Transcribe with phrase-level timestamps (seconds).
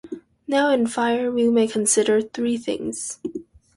[0.47, 3.19] Now in fire we may consider three things.